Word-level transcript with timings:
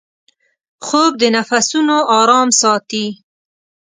خوب 0.85 1.11
د 1.21 1.23
نفسونـو 1.35 1.97
آرام 2.19 2.49
ساتي 2.61 3.05